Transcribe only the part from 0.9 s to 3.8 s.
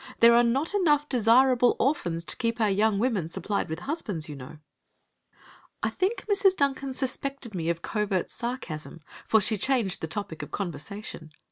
desirable orphans to keep our young women supplied